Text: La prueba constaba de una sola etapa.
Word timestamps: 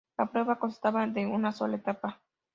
La 0.17 0.25
prueba 0.31 0.57
constaba 0.57 1.05
de 1.05 1.27
una 1.27 1.51
sola 1.51 1.75
etapa. 1.75 2.23